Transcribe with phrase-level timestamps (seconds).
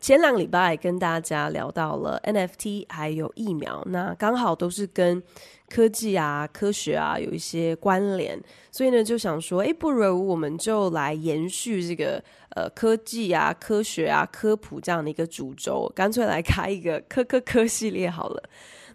[0.00, 5.22] 前两个礼拜跟大家聊到了 NFT 还有疫苗，那刚好都是跟
[5.68, 8.40] 科技啊、科学啊有一些关联，
[8.70, 18.42] 所以呢就想说，哎，不如我们就来延续这个呃科技啊、科学啊、科普这样的一个主轴，干脆来开一个科科科系列好了。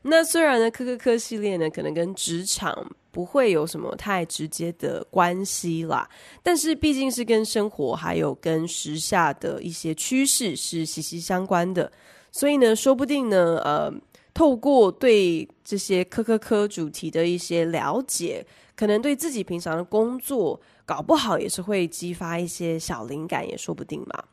[0.04, 6.10] 那虽然呢，科科科系列呢可能跟职场不会有什么太直接的关系啦，
[6.42, 11.92] 但是毕竟是跟生活还有跟时下的一些趋势是息息相关的，
[12.32, 13.94] 所以呢，说不定呢，呃，
[14.34, 24.24] 透过对这些科科科主题的一些了解，可能对自己平常的工作搞不好也是会激发一些小灵感，也说不定嘛。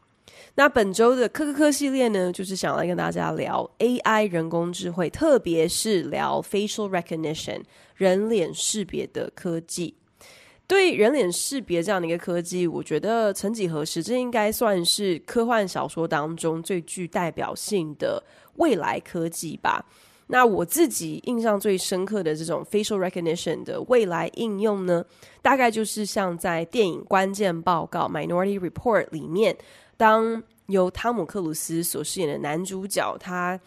[0.56, 7.62] 那本周的科科科系列呢，就是想来跟大家聊 AI 人工智慧，特别是聊 facial recognition
[7.94, 9.94] 人脸识别的科技。
[10.66, 18.22] 对人脸识别这样的一个科技，我觉得曾几何时，这应该算是科幻小说当中最具代表性的
[18.56, 19.84] 未来科技吧。
[20.26, 25.04] 那我自己印象最深刻的这种 facial recognition 的未来应用呢，
[25.42, 29.56] 大概就是像在电影《关键报告》（Minority Report） 里面。
[30.00, 33.60] 当由汤姆克鲁斯所饰演的男主角，他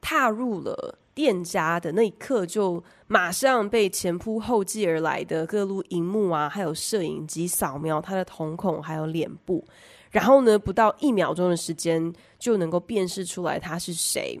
[0.00, 9.64] 踏入了店家的那一刻，就马上被前仆后继而来的各路荧幕啊，还有摄影机扫描他的瞳孔还有脸部，
[10.10, 14.40] 然后呢，不到一秒钟的时间就能够辨识出来他是谁，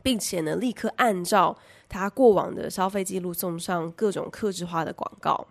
[0.00, 5.44] 并且呢，立刻按照他过往的消费记录送上各种克制化的广告。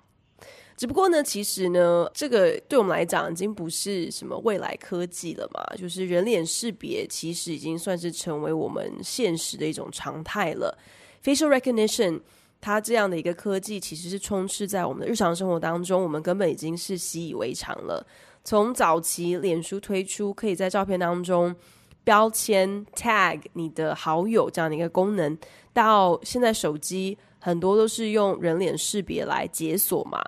[0.78, 10.76] 只不过呢，其实呢，这个对我们来讲已经不是什么未来科技了嘛，就是人脸识别其实已经算是成为我们现实的一种常态了。
[11.24, 12.22] Facial recognition，
[12.60, 18.04] 它这样的一个科技其实是充斥在我们的日常生活当中，我们根本已经是习以为常了。
[18.44, 21.56] 从早期脸书推出可以在照片当中
[22.04, 25.38] 标签 tag 你的好友这样的一个功能，
[25.74, 30.20] 到现在手机很多都是用人脸识别来解锁嘛。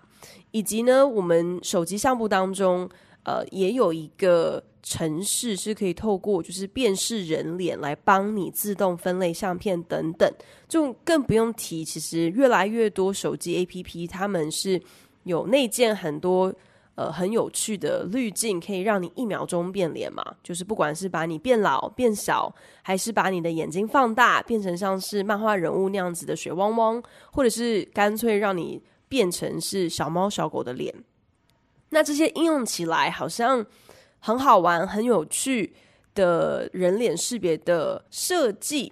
[0.53, 2.87] 以及呢，我们手机相簿当中，
[3.23, 10.31] 呃，也有一个程式是可以透过就是辨识人脸来帮你自动分类相片等等，
[10.67, 14.79] 就更不用提，其实越来越多手机 APP 他们是
[15.23, 16.53] 有内建很多
[16.93, 22.53] 呃很有趣的滤镜，可以让你一秒钟变脸嘛，就是不管是把你变老变小，
[22.83, 28.79] 还是把你的眼睛放大变成像是漫画人物那样子的水汪汪，或者是干脆让你。
[29.13, 30.91] 变成是小猫小狗的脸，
[31.89, 33.63] 那这些应用起来好像
[34.17, 35.71] 很好玩、很有趣
[36.15, 38.91] 的人脸识别的设计，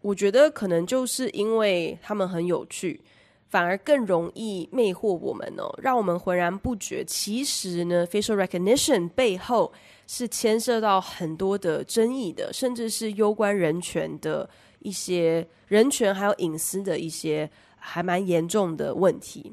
[0.00, 3.02] 我觉得可能就是因为他们很有趣，
[3.46, 7.04] 反而更容易魅惑我们哦，让我们浑然不觉。
[7.04, 9.70] 其实呢，facial recognition 背后
[10.06, 14.48] 是牵涉到很多的争议的，甚至是攸关人权的
[14.78, 17.50] 一些人权还有隐私的一些。
[17.86, 19.52] 还蛮严重的问题。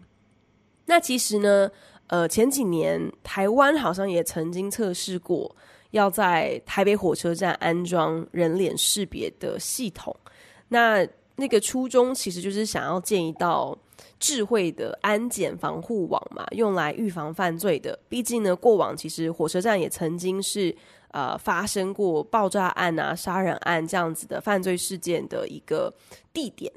[0.86, 1.70] 那其实呢，
[2.08, 5.56] 呃，前几年台湾好像也曾经测试过，
[5.92, 10.16] 要在台北火车站安装人脸识别的系统。
[10.68, 13.78] 那那个初衷其实就是想要建一道
[14.20, 17.98] 智慧的安检防护网嘛，用来预防犯罪的。
[18.10, 20.76] 毕竟呢，过往其实火车站也曾经是
[21.12, 25.94] 呃发生过爆炸案啊、杀人案这样子的犯罪事件的一个
[26.34, 26.72] 地点。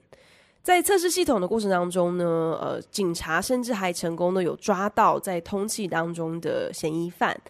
[0.67, 7.41] 在测试系统的过程当中呢，呃，警察甚至还成功的有抓到在通缉当中的嫌疑犯。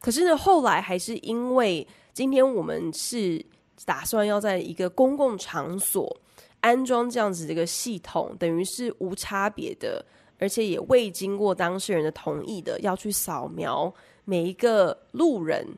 [0.00, 3.44] 可是呢，后来还是因为今天我们是
[3.84, 6.16] 打算要在一个公共场所
[6.60, 10.02] 安装这样子的一个系统，等于是无差别的，
[10.38, 13.92] 而且也未经过当事人的同意的，要去扫描
[14.24, 15.68] 每一个路人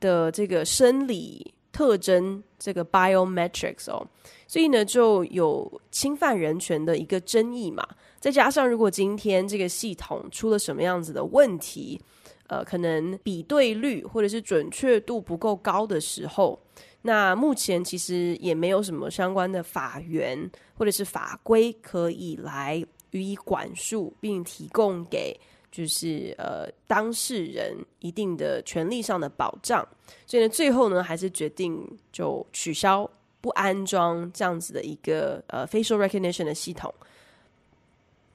[0.00, 4.06] 的这个生理特征，这个 biometrics 哦。
[4.46, 7.86] 所以呢，就有侵犯人权的一个争议嘛。
[8.20, 12.00] 再加上，如果今天这个系统出了什么样子的问题，
[12.46, 16.60] 呃，可能比对率或者是准确度不够高的时候，
[17.00, 25.40] 那目前其实也没有什么相关的法源或者是法规可以来予以管束，并提供给
[25.72, 29.84] 就是呃当事人一定的权利上的保障，
[30.26, 33.10] 所以呢，最后呢还是决定就取消
[33.40, 36.92] 不安装这样子的一个呃 facial recognition 的系统。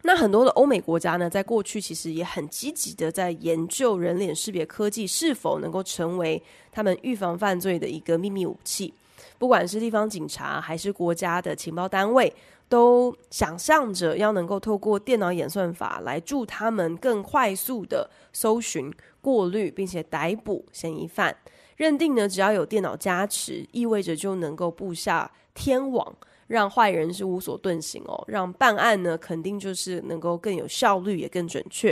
[0.01, 6.41] 那很多的欧美国家呢，在过去其实也很积极的在研究人脸识别科技是否能够成为
[6.71, 8.93] 他们预防犯罪的一个秘密武器。
[9.37, 12.33] 不管是地方警察还是国家的情报单位，
[12.67, 21.35] 都想象着要能够透过电脑演算法来助他们更快速的搜寻、过滤，并且逮捕嫌疑犯。
[21.75, 26.15] 认定呢，只要有电脑加持，意味着就能够布下天网。
[26.47, 31.91] 让坏人是无所遁形哦，让办案呢肯定就是能够更有效率，也更准确。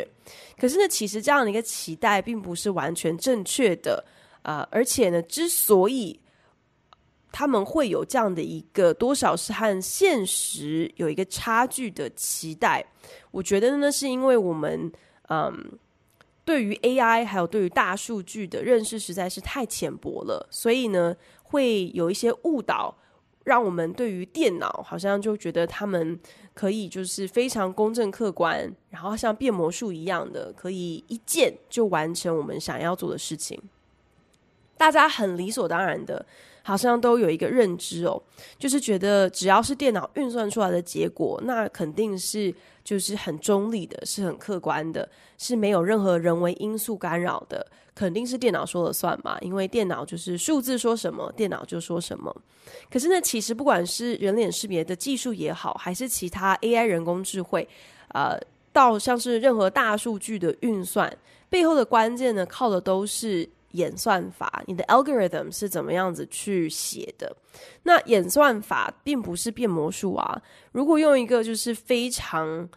[0.57, 4.01] 可是呢，其实这样的一个期待并不是完全正确的
[4.44, 6.18] 啊，呃，而且呢，之所以
[7.38, 12.86] 他们会有这样的一个多少是和现实有一个差距的期待，
[13.30, 14.90] 我觉得呢，是因为我们
[15.28, 15.78] 嗯，
[16.46, 22.96] 对于 AI 还有对于大数据的认识实在是太浅薄了，所以呢，会有一些误导。
[23.44, 26.20] 让我们对于电脑好像就觉得他们
[26.56, 33.62] 可以就是非常公正客观，然后像变魔术一样的，可以一键就完成我们想要做的事情。
[34.76, 36.26] 大家很理所当然的，
[36.68, 38.20] 好像都有一个认知哦，
[38.58, 42.52] 就是觉得只要是电脑运算出来的结果，那肯定是
[42.84, 45.08] 就是很中立的，是很客观的，
[45.38, 47.64] 是没有任何人为因素干扰的，
[47.94, 52.36] 肯定是电脑说了算嘛，因为电脑就是数字说什么，电脑就说什么。
[52.90, 57.70] 可是呢，其实不管是人脸识别的技术也好，还是其他 AI 人工智慧，
[58.08, 58.40] 呃，
[58.74, 61.16] 到像是任何大数据的运算
[61.48, 63.48] 背后的关键呢，靠的都是。
[63.75, 67.36] 演算法，你的 algorithm 是怎么样子去写的？
[67.83, 70.42] 那演算法并不是变魔术啊。
[70.72, 72.68] 如果用一个就是非常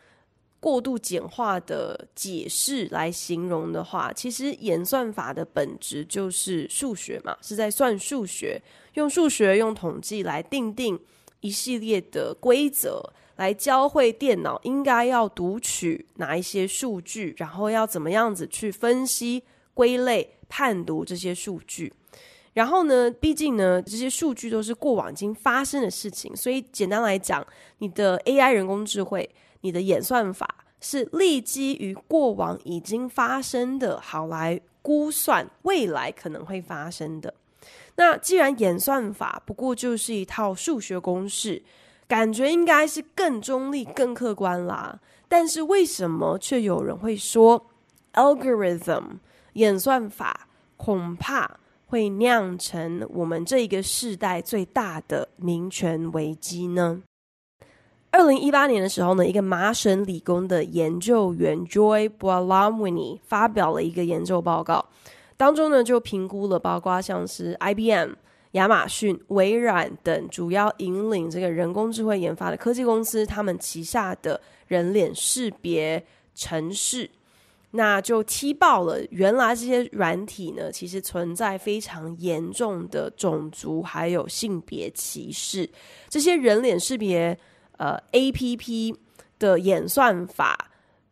[0.60, 8.60] 过度简化的解释来形容的话，其实演算法的本质就是数学嘛，是在算数学，
[8.94, 10.98] 用数学用统计来定定
[11.40, 13.00] 一系列的规则，
[13.36, 19.44] 来教会电脑应该要读取哪一些数据，然后要怎么样子去分析
[19.74, 20.37] 归类。
[20.48, 21.92] 判读这些数据，
[22.54, 27.46] 然后呢，毕竟呢，这些数据都是过往已经发生的事情，所以简单来讲，
[27.78, 29.28] 你的 AI 人工智慧，
[29.60, 37.34] 你的演算法是立基于过往已经发生的，好来估算未来可能会发生的。
[37.96, 41.62] 那既然演算法不过就是一套数学公式，
[42.06, 44.98] 感觉应该是更中立、更客观啦。
[45.28, 47.66] 但是为什么却有人会说
[48.14, 49.18] algorithm？
[49.58, 57.02] 演算法恐怕会酿成我们这一个世代最大的民权危机呢。
[58.10, 64.86] 二零一八年的时候呢，一个麻省理工的研究员 Joy b a l a m w i n i 发表了一个研究报告，
[65.36, 68.12] 当中呢就评估了包括像是 IBM、
[68.52, 76.04] 亚马逊、微软等主要引领这个人工智慧研发的科技公司，他们旗下的人脸识别
[76.34, 77.10] 程式。
[77.72, 85.68] 那就踢爆了，原来这些软体呢，其实存在非常严重的种族还有性别歧视。
[86.08, 87.38] 这些人脸识别
[87.76, 88.96] 呃 APP
[89.38, 90.70] 的演算法，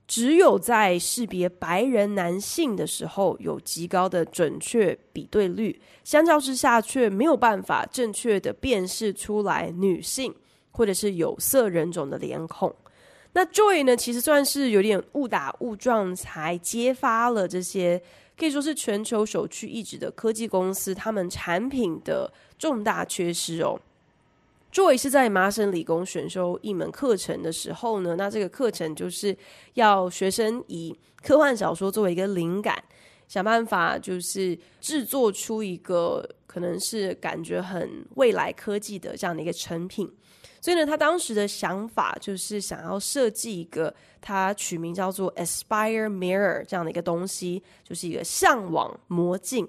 [0.09, 10.35] 只有在识别白人男性的时候有极高的准确比对率，相较之下却没有办法正确的辨识出来女性
[10.71, 12.75] 或者是有色人种的脸孔。
[13.37, 18.01] 那 Joy 呢，其实算是有点误打误撞才揭发了这些
[18.35, 23.79] 可以说是全球首屈一指的科技公司他们产品的重大缺失哦。
[24.73, 29.37] Joy 是在麻省理工选修一门课程的时候呢，那这个课程就是
[29.75, 32.83] 要学生以科幻小说作为一个灵感，
[33.29, 40.11] 想办法就是制作出一个可能是感觉很未来科技的这样的一个成品。
[40.61, 49.69] 所以呢，他当时的想法就是想要设计一个，他取名叫做 Aspire Mirror 这样的一个东西，就是一个向往魔镜。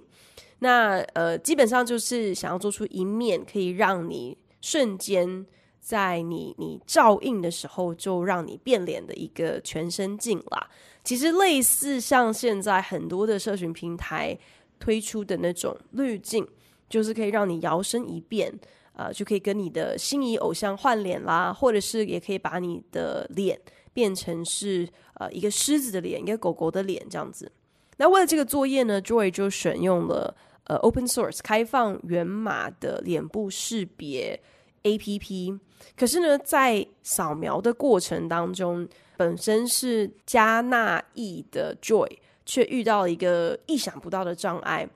[0.59, 5.45] 那呃，基本上就是想要做出一面可以让你瞬间
[5.79, 10.67] 在你你照映的时候就让你变脸的一个全身镜啦。
[11.03, 14.37] 其实类似像现在很多的社群平台
[14.79, 16.45] 推出的那种滤镜，
[16.89, 18.51] 就是可以让你摇身一变。
[18.97, 23.59] 呃，就可以跟你的心仪偶像换脸啦，或者是也可以把你的脸
[23.93, 27.51] 变成是呃一个狮子的脸，一个狗狗的脸这样子。
[27.97, 34.39] 那为了这个作业呢，Joy 就选用了呃 open source 开放源码的脸部识别
[34.83, 35.59] APP，
[35.95, 44.87] 可是呢，在扫描的过程当中，本身是加纳裔的 Joy 却遇到了一个意想不到的障碍，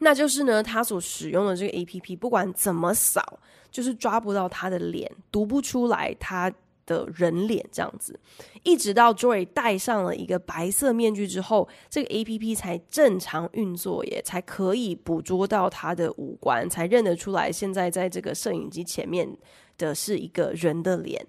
[0.00, 3.40] 那就是呢，他所使用的这个 APP 不管怎么扫，
[3.70, 6.52] 就是抓不到他的脸，读不出来他
[6.86, 8.18] 的人脸这样子，
[8.62, 19.28] 一直到 Joy 戴上了一个白色面具之后，这个 APP 才正常运作耶，才可以捕捉到他的五官，才认得出来现在在这个摄影机前面
[19.76, 21.26] 的是一个人的脸。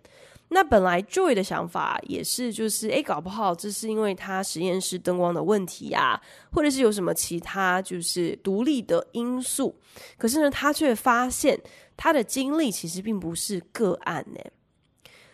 [0.52, 6.20] 那本来 Joy 的想法也是，就是诶，搞不好这是因为他实验室灯光的问题啊，
[6.52, 9.76] 或者是有什么其他就是独立的因素。
[10.18, 11.60] 可是呢，他却发现
[11.96, 14.40] 他的经历其实并不是个案呢。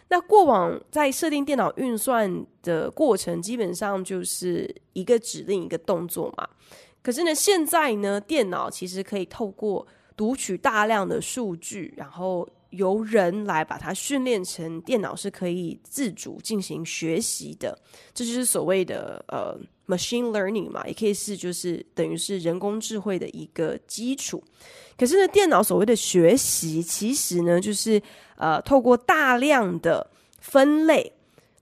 [0.09, 6.47] 那过往在设定电脑运算的过程，基本上就是一个指令一个动作嘛。
[7.01, 17.77] 可是呢，现在呢，电脑其实可以透过读取大量的数据，然后由人来把它训练成电脑是可以自主进行学习的。
[18.13, 24.43] 这就是所谓的呃 machine learning 嘛，也可以是就是等于是人工智慧的一个基础。
[24.97, 28.01] 可是呢，电脑所谓的学习，其实呢，就是
[28.37, 31.11] 呃，透过大量的分类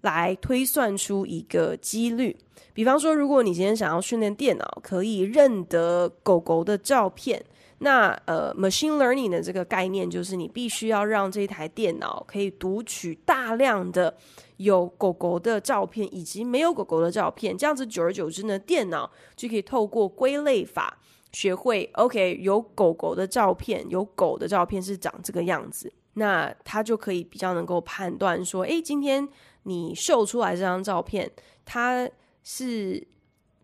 [0.01, 2.36] 来推算出一个几率。
[2.74, 7.43] 比方说，如果你今天想要训练电脑可以认得狗狗的照片，
[7.83, 14.15] 那呃，machine learning 的这个概念就是你必须要让这一台电脑可以读取大量的
[14.57, 20.97] 有狗狗的照片以及没有狗狗的照片，这样子久而久之呢，电脑就可以透过归类法。
[21.33, 29.27] 学会 OK，有狗狗的照片，有狗的照片是长这个样子，那它就可以比较能够判断说，诶，今天
[29.63, 31.29] 你秀出来这张照片，
[31.65, 32.07] 它
[32.43, 33.05] 是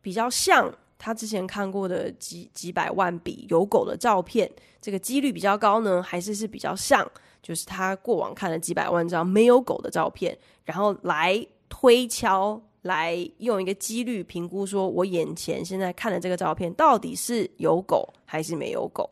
[0.01, 4.47] 比较像他之前看过的几几百万笔有狗的照片，
[4.79, 7.09] 这个几率比较高呢，还是是比较像，
[7.41, 12.61] 就是他过往看了几百万张没有狗的照片，然后来推敲。
[12.83, 19.11] 来用一个几率评估，说我眼前现在看的这个照片到底是有狗还是没有狗？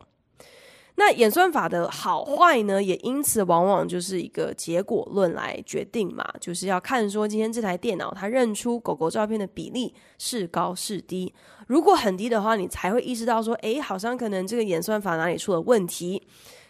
[1.00, 11.32] 那演算法的好坏呢，也因此往往就是一个结果论来决定嘛，就是要看说今天这台电脑它认出狗狗照片的比例是高是低。
[11.68, 16.24] 如果很低的话，你才会意识到说，诶，好像可能这个演算法哪里出了问题，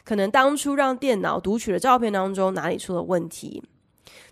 [0.03, 3.63] 可能当初让电脑读取的照片当中哪里出了问题。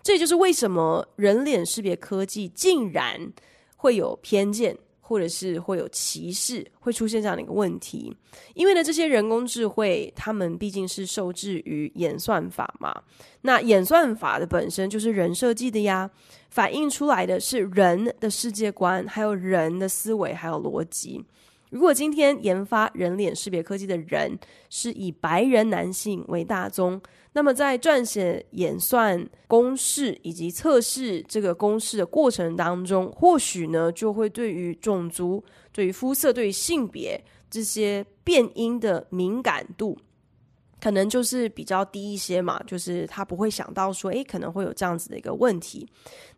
[0.02, 3.32] 这也就是为什么人脸识别科技竟然
[3.76, 4.76] 会有偏见，
[5.08, 8.12] 或者是会有歧视，会出现这样的一个问题。
[8.54, 12.92] 因为呢，这些人工智慧，他们毕竟是受制于演算法嘛。
[13.42, 16.10] 那演算法的本身就是人设计的呀，
[16.50, 21.24] 反映出来的是人的世界观，还有人的思维，还有逻辑。
[21.70, 24.36] 如果今天研发人脸识别科技的人
[24.70, 27.00] 是以白人男性为大宗，
[27.36, 39.98] 那么在撰写演算公式以及测试这个公式的过程当中，或许呢就会对于种族、对于肤色、对于性别这些变音的敏感度，
[40.80, 45.86] 可能就是比较低一些嘛，就是他不会想到说，诶，可能会有这样子的一个问题。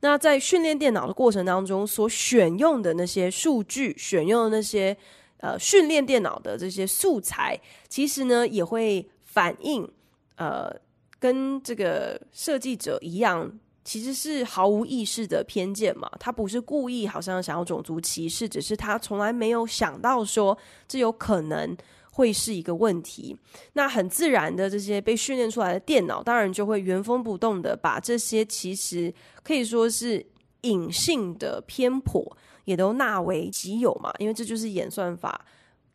[0.01, 4.97] 那在训练电脑的过程当中，所选用的那些数据，选用的那些
[5.37, 7.57] 呃训练电脑的这些素材，
[7.89, 9.89] 其实呢也会反映
[10.35, 10.77] 呃。
[11.19, 13.51] 跟这个设计者一样，
[13.85, 16.11] 其实是毫无意识的偏见嘛。
[16.21, 20.57] 他不是故意，好像想要种族歧视，只是他从来没有想到说
[20.87, 21.77] 这有可能
[22.13, 23.37] 会是一个问题。
[23.73, 30.25] 那很自然的，这些被训练出来的电脑，当然就会原封不动的把这些其实可以说是
[30.63, 34.13] 隐性的偏颇，也都纳为己有嘛。
[34.19, 35.45] 因为这就是演算法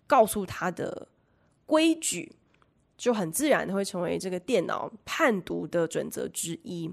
[0.07, 1.07] 告诉他的
[1.65, 2.31] 规矩。
[3.03, 6.89] 就很自然的会成为这个电脑判读的准则之一。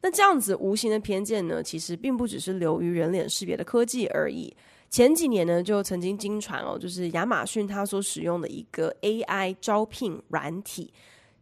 [0.00, 4.56] 那这样子无形的偏见呢，其实并不只是流于人脸识别的科技而已。
[4.88, 10.90] 前几年呢，就曾经经传哦，就是亚马逊它所使用的一个 AI 招聘软体。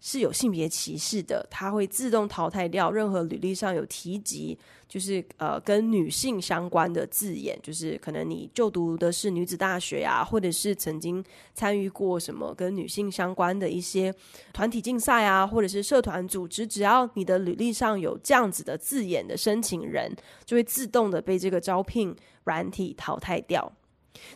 [0.05, 14.13] 是有性别歧视的，它会自动淘汰掉任何履历上有提及，就是呃跟女性相关的字眼，就是可能你就读的是女子大学啊，或者是曾经参与过什么跟女性相关的一些
[14.53, 20.13] 团体竞赛啊，或者是社团组织，只要你的履历上有这样子的字眼的申请人，
[20.45, 23.73] 就会自动的被这个招聘软体淘汰掉。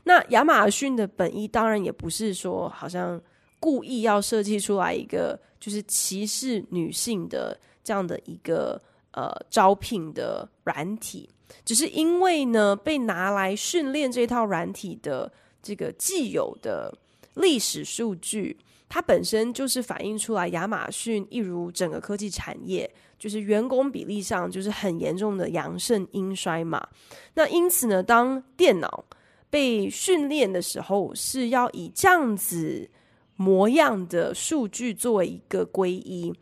[0.04, 3.20] 那亚马逊的本意当然也不是说好像。
[3.66, 8.80] 故意要设计出来一个就是歧视女性的这样的一个
[9.10, 11.28] 呃招聘的软体，
[11.64, 16.96] 只是因为呢被拿来训练这套软体的这个既有的
[17.34, 18.56] 历史数据，
[18.88, 26.86] 它本身就是反映出来亚马逊一如整个科技产业，就是员工比例上就是很严重的阳盛阴衰嘛。
[27.34, 29.04] 那因此呢，当电脑
[29.50, 32.88] 被训练的时候，是要以这样子
[33.36, 36.34] 模样的数据作为一个归一。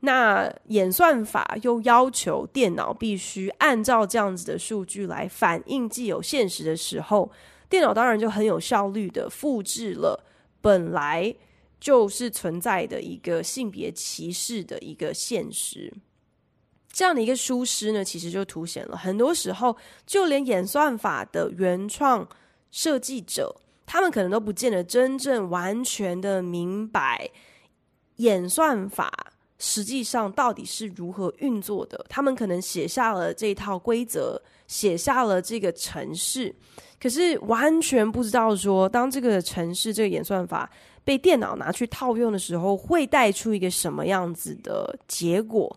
[0.00, 7.30] 那演算法又要求电脑必须按照这样子的数据来反映既有现实的时候，
[7.68, 10.24] 电脑当然就很有效率的复制了
[10.60, 11.34] 本来
[11.80, 15.92] 就是存在的一个性别歧视的一个现实。
[16.92, 22.28] 这样的一个疏失呢，其实就凸显了很多时候，就连演算法的原创
[22.70, 27.30] 设计者，他们可能都不见得真正完全的明白
[28.16, 29.10] 演算法。
[29.60, 32.06] 实际上到底是如何运作的？
[32.08, 36.54] 他们可能写下了这一套规则，写下了这个程式，
[37.00, 40.70] 可是完全不知道说，当这个程式这个演算法
[41.02, 45.76] 被电脑拿去套用的时候，会带出一个什么样子的结果。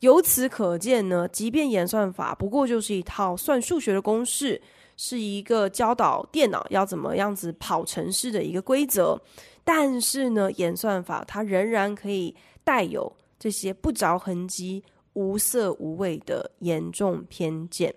[0.00, 4.60] 由此可见呢，即便演算法不过就是一套算数学的公式，
[5.04, 9.20] 是一个教导电脑要怎么样子跑程式的一个规则，
[9.64, 12.32] 但是呢，演算法它仍然可以
[12.62, 13.12] 带有。
[13.36, 17.92] 这些不着痕迹、无色无味的严重偏见。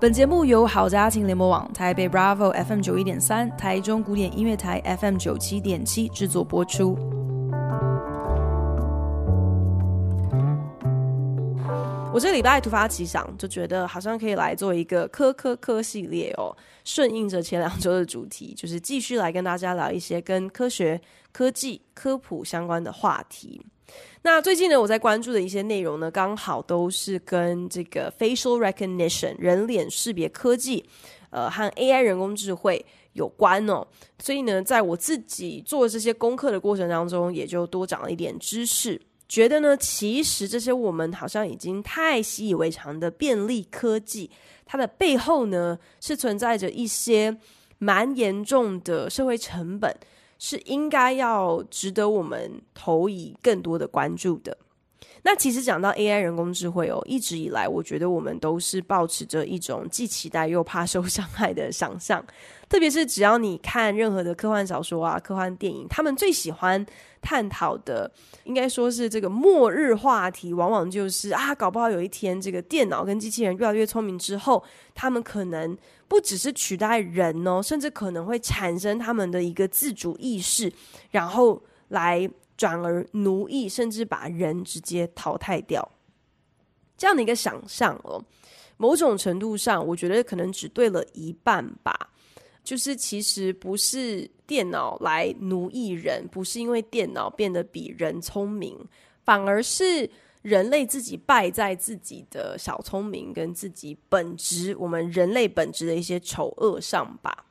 [0.00, 7.19] 本节目由好家庭联播网、台北 Bravo FM 九一点三、台中古典音乐台 FM 九七点七制作播出。
[12.12, 21.00] 我这礼拜突发奇想，就觉得好像可以来做一个科科科系列哦，顺应着前两周的主题，就是继续来跟大家聊一些跟科学、
[21.30, 23.64] 科技、科普相关的话题。
[24.22, 30.84] 那最近呢，我在关注的一些内容呢，刚好都是跟这个 facial recognition 人脸识别科技，
[31.30, 33.86] 呃，和 AI 人工智慧有关哦。
[34.18, 39.00] 所以呢，在我自己做这些功课的过程当中，也就多长了一点知识。
[39.30, 44.28] 觉得呢，其实这些我们好像已经太习以为常的便利科技，
[44.66, 47.36] 它的背后呢，是存在着一些
[47.78, 49.96] 蛮严重的社会成本，
[50.36, 54.58] 是应该要值得我们投以更多的关注的。
[55.22, 62.24] 那其实讲到 AI 人工智慧哦，一直以来我觉得我们都是抱持着一种既期待又怕受伤害的想象，
[62.68, 66.84] 特别是只要你看任何的科幻小说啊、科幻电影，他们最喜欢
[67.20, 68.10] 探讨的，
[68.44, 75.76] 应该说是这个末日话题，往往就是啊，搞不好有一天这个电脑跟机器人越来越聪明之后，他们可能
[76.08, 80.72] 不只是取代人哦，甚至可能会产生他们的一个自主意识，
[81.10, 82.28] 然后来。
[82.60, 85.90] 转而奴役，甚至把人直接淘汰掉，
[86.94, 88.22] 这样的一个想象哦，
[88.76, 92.10] 某种程度上，我觉得可能只对了一半吧。
[92.62, 98.78] 就是其实不是电脑来奴役人，不是因为电脑变得比人聪明，
[99.24, 100.08] 反而是
[100.42, 107.46] 人类自己败在自己的小聪明跟自己本质，我们人类本质的一些丑恶上吧。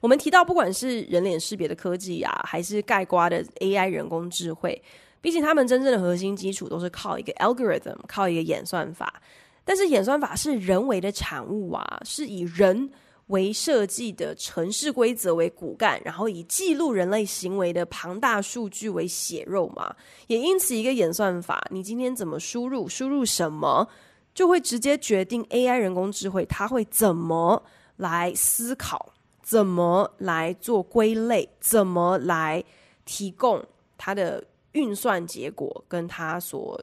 [0.00, 4.82] 我们提到，不管是人脸识别的科技啊，还是盖瓜的 AI 人工智慧，
[5.20, 9.22] 毕竟他们真正的核心基础都是靠一个 algorithm，靠一个演算法。
[9.64, 12.90] 但是演算法是人为的产物啊，是以人
[13.26, 19.94] 为设计的城市规则为骨干，然后以记录人类行为的庞大数据为血肉嘛。
[20.26, 23.86] 也因此，一个演算法，你今天怎么输入，输入什么，
[24.34, 27.62] 就会直接决定 AI 人工智慧它会怎么
[27.96, 29.12] 来思考。
[29.50, 31.48] 怎么来做归类？
[31.58, 32.62] 怎么来
[33.04, 33.60] 提供
[33.98, 36.80] 它的运算结果跟它所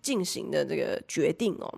[0.00, 1.70] 进行的这个决定哦？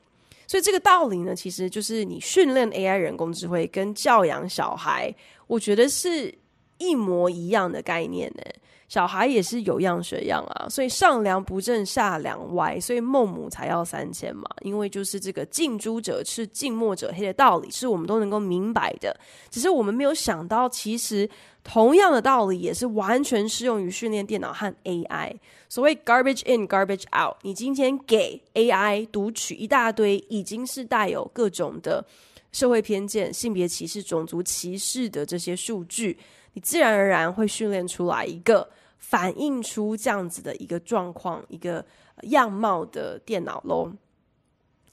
[0.47, 5.13] 所以这个道理呢，其实就是你训练 AI 人工智慧跟教养小孩，
[5.49, 6.33] 我觉得是
[6.79, 8.43] 一模一样的概念呢。
[8.93, 14.45] 小孩也是有样学样啊，所以上梁不正下梁歪，所以孟母才要三迁嘛。
[14.61, 19.19] 因为就是这个近朱者赤，近墨者黑的道理，是我们都能够明白的。
[19.49, 21.27] 只是我们没有想到，其实
[21.65, 25.33] 同样的道理也是完全适用于训练电脑和 AI。
[25.71, 32.05] 所谓 garbage in, garbage out，你今天给 AI 读取一大堆已经是带有各种的
[32.53, 36.19] 社会偏见、性别歧视、种族歧视的这些数据，
[36.53, 38.69] 你自然而然会训练出来一个。
[39.03, 41.85] 反映出这样子的一个状况、一个
[42.23, 43.93] 样貌的电脑喽。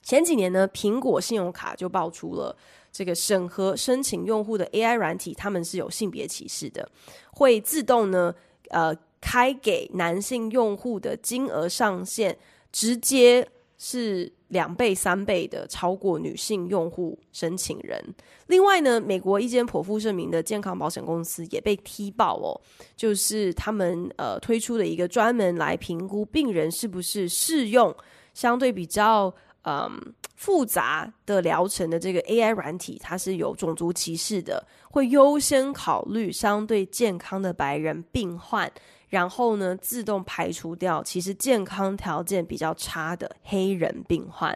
[0.02, 2.56] 前几年呢，苹果信用卡就爆出了
[2.92, 6.90] 这个审核申请用户的 AI 软体，他们是有性别歧视的，
[7.32, 8.34] 会自动呢，
[8.70, 12.36] 呃，开给男性用户的金额上限
[12.72, 18.00] 直接是两倍、三倍的超过女性用户申请人。
[18.48, 22.60] 另外呢，美国一间颇负盛名的健康保险公司也被踢爆哦，
[22.96, 27.96] 就是他们呃推出了一个专门来评估病人是不是适用
[28.34, 29.34] 相对比较
[29.64, 30.00] 嗯
[30.36, 38.72] 复杂的疗程的这个 AI 软体，它是有种族歧视的，会优先考虑相对健康的白人病患。
[39.10, 44.56] 然后呢，自动排除掉其实健康条件比较差的黑人病患。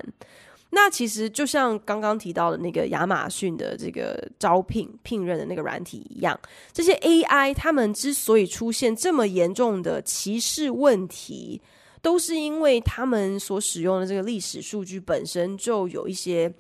[0.76, 6.40] 那其实就像刚刚提到的那个亚马逊的这个招聘聘任的那个软体一样，
[6.72, 11.62] 这些 AI 他们之所以出现这么严重的歧视问题，
[12.02, 16.52] 都是因为他们所使用的这个历史数据本身就有一些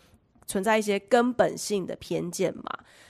[0.45, 2.63] 存在一些根本性的偏见嘛。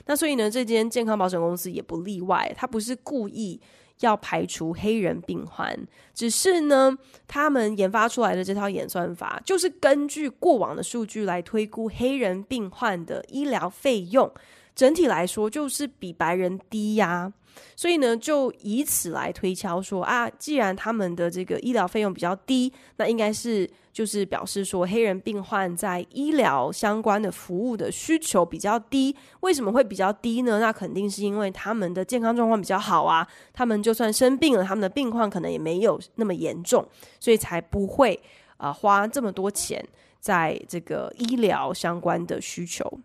[0.05, 3.59] 那所以呢，这间健康保险公司也不例外，他不是故意。
[4.03, 14.29] 要排除黑人病患，只是呢，他们研发出来的这套演算法，就是根据过往的数据来推估黑人病患的医疗费用，
[14.75, 17.31] 整体来说就是比白人低呀。
[17.75, 29.15] 所以呢，就以此来推敲说啊，既然他们的这个医疗费用比较低，那应该是就是表示说黑人病患在医疗相关的服务的需求比较低。
[29.41, 30.59] 为什么会比较低呢？
[30.59, 36.87] 那肯定是因为他们的健康状况比较好啊，他们就算生病了，他们的病况可能也没有那么严重，
[37.19, 38.19] 所以才不会
[38.57, 39.83] 啊、花这么多钱
[40.19, 42.99] 在这个医疗相关的需求。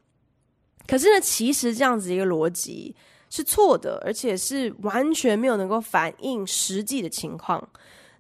[0.86, 2.94] 可是呢，其实这样子一个逻辑。
[3.30, 7.68] 是错的，而且是完全没有能够反映实际的情况。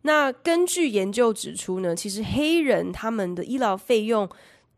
[0.02, 4.28] 那根据研究指出呢，其实黑人他们的医疗费用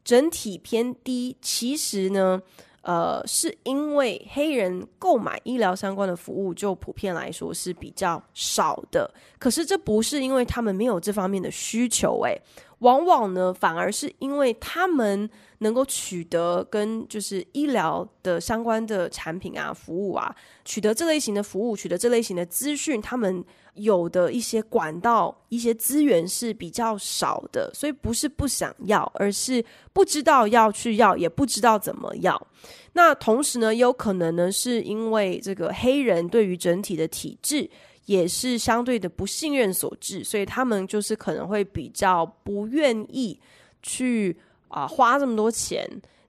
[0.02, 2.40] 整体偏低，其实呢，
[2.82, 9.12] 呃，是因为黑人购买医疗相关的服务就普遍来说是比较少的。
[9.38, 12.40] 可是这不是因为他们没有这方面的需求，诶，
[12.80, 15.30] 往往呢，反而是因为他们。
[15.62, 29.62] 能够取得跟就是医疗的相关的产品啊、服务啊，取得这类型的服务，取得这类型的资讯，他们有的一些管道、一些资源是比较少的，所以不是不想要，而是
[29.92, 32.46] 不知道要去要，也不知道怎么要。
[32.94, 37.68] 那同时呢，也有可能呢，是因为这个黑人对于整体的体制
[38.10, 43.38] 也是相对的不信任所致，所以他们就是可能会比较不愿意
[43.82, 44.36] 去。
[44.72, 45.84] 啊，花这么多钱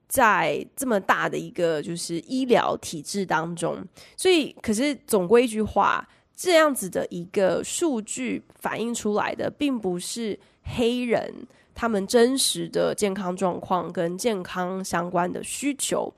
[0.08, 3.78] 在这么大的一个就是医疗体制当中，
[4.18, 6.04] 所以可是总归一句话，
[6.36, 11.32] 这样子的一个数据反映出来的，并不是黑人
[11.76, 16.12] 他们真实的健康状况跟健康相关的需求。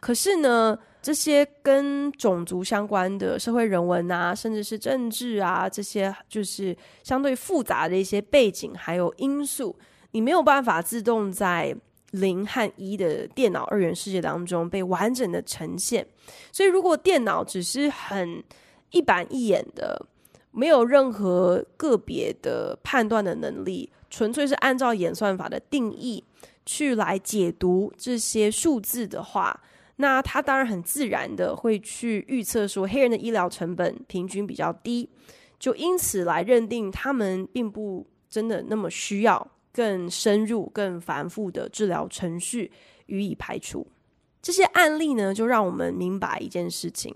[0.00, 0.76] 可是呢，
[1.08, 9.74] 这些跟种族相关的社会人文啊，甚至是政治啊，这些就是相对复杂的一些背景还有因素。
[10.10, 11.74] 你没有办法自动在
[12.10, 16.06] 零和一的电脑二元世界当中被完整的呈现，
[16.52, 18.44] 所以如果电脑只是很
[18.90, 20.04] 一板一眼的，
[20.50, 26.22] 没有任何个别的判断的能力，纯粹是按照演算法的定义
[26.66, 29.58] 去来解读这些数字的话，
[29.98, 35.08] 那他当然很自然的会去预测说黑人的医疗成本平均比较低，
[35.60, 39.52] 就因此来认定他们并不真的那么需要。
[39.70, 42.72] 更深入、更繁复的治疗程序
[43.06, 43.86] 予以排除。
[44.42, 47.14] 这些案例呢，就让我们明白一件事情：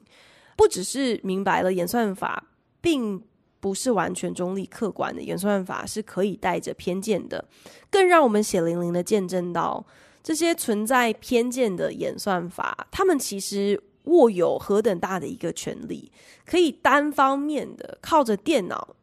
[0.57, 2.45] 不只是明白了演算法
[2.81, 3.21] 并
[3.59, 7.45] 不是完全中立客观的，演算法是可以带着偏见的，
[7.91, 9.85] 更让我们血淋淋的见证到
[10.23, 16.11] 这些存在偏见的演算法，他们其实握有何等大的一个权力，
[16.45, 18.97] 可以单方面的靠着电脑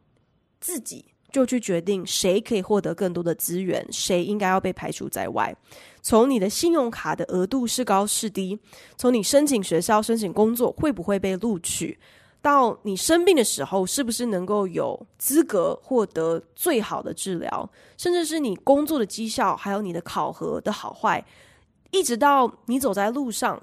[0.60, 1.04] 自己。
[1.32, 5.56] 就去决定谁可以获得更多的资源，谁应该要被排除在外。
[6.02, 8.58] 从你的信用卡的额度是高是低，
[8.96, 11.96] 从你申请学校、申请工作会不会被录取，
[12.42, 21.24] 到你生病的时候是不是能够有资格获得最好的治疗，甚至是你工作的绩效，还有你的考核的好坏，
[21.90, 23.62] 一直到你走在路上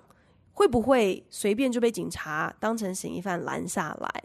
[0.54, 4.24] 会不会随便就被警察当成嫌疑犯拦下来。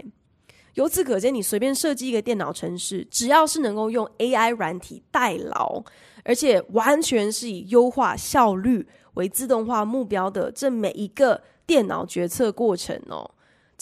[0.75, 5.83] 由此可见，你随便设计一个电脑程式，只要是能够用 AI 软体代劳，
[6.25, 13.31] 而且完全是以优化效率为自动化目标的，这每一个电脑决策过程哦，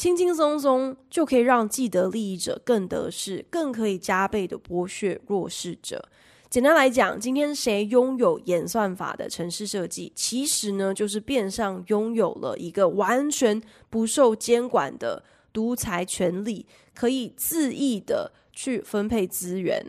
[0.01, 6.09] 轻轻松松就可以让既得利益者更得势，更可以加倍的剥削弱势者。
[6.49, 13.61] 简单来讲，今天谁拥有演算法的城市设计，其实呢，就是变相拥有了一个完全
[13.91, 15.23] 不受监管的。
[15.53, 19.85] 独裁权力可以恣意的去分配资源，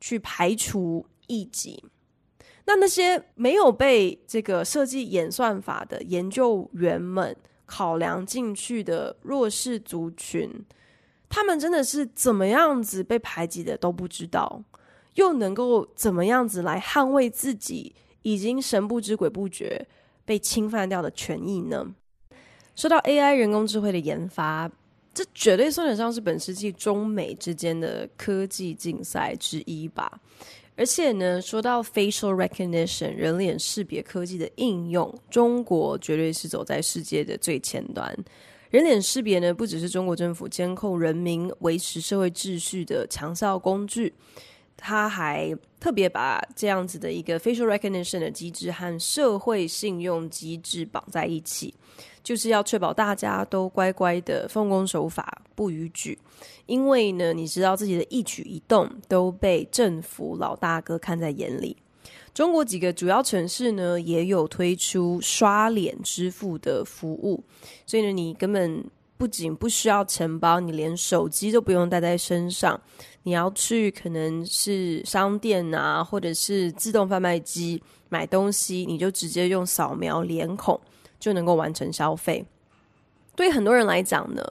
[0.00, 1.82] 去排除异己。
[2.66, 7.36] 那那些没有被这个设计演算法的研究员们
[7.74, 10.62] 考量进去的弱势族群，
[11.30, 14.62] 他们真的是怎么样子被排挤的都不知道，
[15.14, 19.86] 又能够怎么样子来捍卫自己已经神不知鬼不觉
[20.26, 21.94] 被侵犯掉的权益呢？
[22.76, 24.70] 说到 AI 人工智慧的研发，
[25.14, 30.20] 这绝对算得上是本世纪中美之间的科技竞赛之一吧。
[30.74, 38.16] 而且呢，说到 facial recognition 人脸识别科技的应用，中国绝对是走在世界的最前端。
[38.70, 44.14] 人脸识别呢，不只是中国政府监控人民、维持社会秩序的强效工具。
[44.74, 51.72] 他还特别把这样子的一个 facial recognition 的机制和社会信用机制绑在一起，
[52.22, 56.18] 就是要确保大家都乖乖的奉公守法，不逾矩。
[56.66, 61.76] 因为呢，你知道自己的一举一动都被政府老大哥看在眼里。
[62.32, 67.44] 中国几个主要城市呢，也有推出刷脸支付的服务，
[67.84, 68.82] 所以呢，你根本
[69.18, 72.80] 不仅不需要钱包，你连手机都不用带在身上。
[73.24, 80.80] 你要去可能是商店啊，或者是自动贩卖机买东西，你就直接用扫描脸孔
[81.22, 82.44] 就能够完成消费。
[83.36, 84.42] 对很多人来讲呢，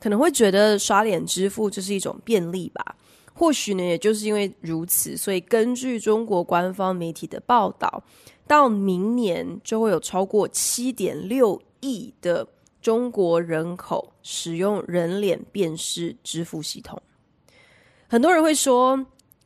[0.00, 2.96] 可能会觉得刷脸支付就是一种便利吧。
[3.34, 8.02] 或许呢，也就是因为如此，所以根据中国官方媒体的报道，
[8.46, 12.46] 到明年就会有超过七点六亿的
[12.80, 17.00] 中国人口使用人脸辨识支付系统。
[18.08, 19.04] 很多人会说：“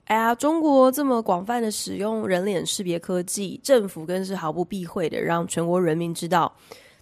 [0.09, 6.51] 哎呀，中国这么广泛的使用人脸识别科技，政府更是毫不避讳的让全国人民知道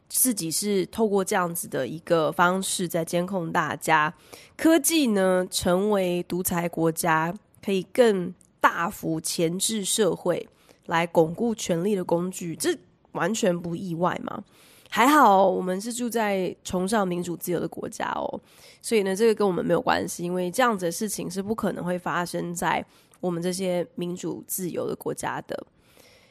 [0.09, 4.13] 自己是透过这样子的一个方式在监控大家。
[4.57, 7.33] 科技呢，成为独裁国家
[7.65, 10.49] 可以更大幅钳制社会、
[10.87, 12.77] 来巩固权力的工具，这
[13.13, 14.43] 完全不意外嘛。”
[14.97, 18.41] 还好，我们是住在崇尚民主自由的国家哦，
[18.81, 22.83] 所以呢，这个跟我们没有关系，因为这样子的事情是不可能会发生在
[23.21, 25.67] 我们这些民主自由的国家的。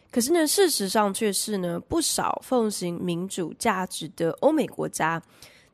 [0.10, 5.22] 可是呢，事实上却是呢，不少奉行民主价值的欧美国家，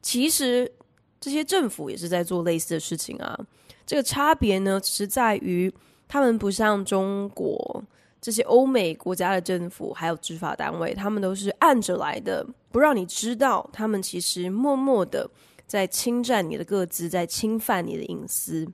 [0.01, 0.69] 其实
[1.17, 3.39] 这些政府也是在做类似的事情啊。
[3.85, 5.73] 这个差别呢，只是在于
[6.09, 7.81] 他们不像中国。
[8.21, 15.27] 这些欧美国家的政府还有执法单位，他们都是按着来的，不让你知道，他们其实默默的
[15.65, 18.67] 在侵占你的个资，在侵犯你的隐私。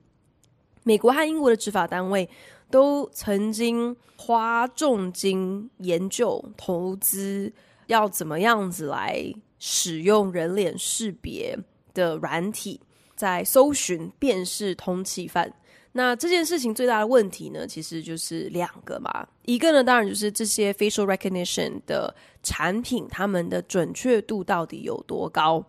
[0.82, 2.28] 美国和英国的执法单位
[2.70, 7.50] 都曾经花重金研究、投资，
[7.86, 11.58] 要怎么样子来使用人脸识别
[11.94, 12.80] 的软体，
[13.16, 15.50] 在搜寻、辨识通缉犯。
[15.98, 19.26] 那这件事情最大的问题呢，其实就是两个嘛。
[19.46, 25.60] 一个呢，当然就是这些 facial recognition 的产品，它们的准确度到底有多高？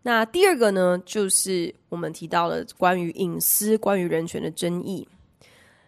[0.00, 5.06] 那第二个呢，就是我们提到了关于隐私、关于人权的争议。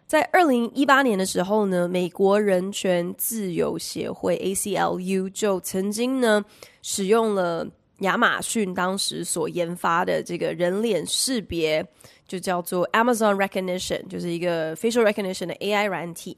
[0.07, 6.45] 在二零一八年的时候呢，美国人权自由协会 ACLU 就曾经呢
[6.83, 7.67] 使用了
[8.01, 11.83] 亚马逊当时所研发的这个人脸识别。
[12.27, 16.37] 就叫做 Amazon Recognition，就是一个 facial recognition 的 AI 软体，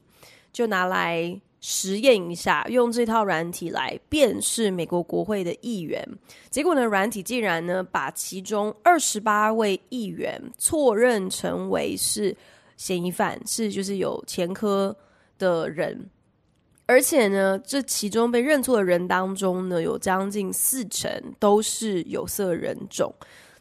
[0.53, 6.07] 就拿来实验一下，用这套软体来辨识美国国会的议员。
[6.49, 12.37] 结果呢，软体竟然呢把其中二十八位议员错认成为是
[12.77, 14.95] 嫌疑犯，是就是有前科
[15.37, 16.09] 的人，
[16.85, 23.13] 而且呢，这其中被认错的人当中呢，有将近四成都是有色人种，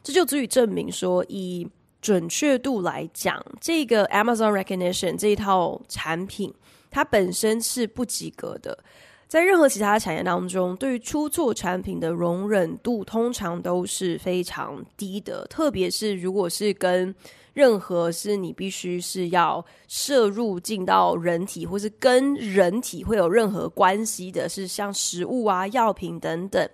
[0.02, 1.66] 这就足以证明说以。
[2.00, 6.54] 准确度来讲，这个 Amazon Recognition 这一套产品，
[6.90, 8.78] 它本身是不及格的。
[9.26, 15.46] 在任何其他产业当中，对于出错产品的容忍度通常都是非常低的。
[15.48, 17.14] 特别是如果是跟
[17.52, 26.66] 任何是你必须是要摄入进到人体，或是跟人体会有任何关系的，是像食物啊、药品等等，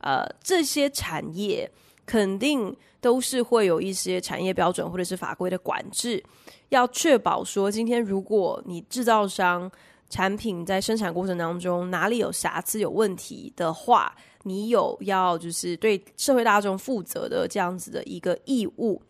[0.00, 1.70] 呃，这些产业
[2.06, 2.74] 肯定。
[3.02, 6.22] 都是会有一些产业标准或者是法规的管制，
[6.68, 9.70] 要确保说，今天如果你制造商
[10.08, 19.02] 产品在生产过程当中哪里有瑕疵、有问题的话，你有要就是对社会大众负责的这样子的一个义务。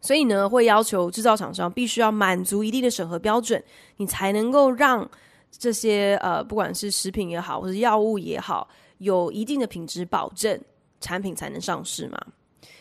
[0.00, 3.62] 所以呢，会要求制造厂商必须要满足一定的审核标准，
[3.96, 5.08] 你才能够让
[5.50, 10.60] 这些呃，不管是食品也好，或者药物也好，有一定的品质保证，
[11.00, 12.18] 产品才能上市嘛。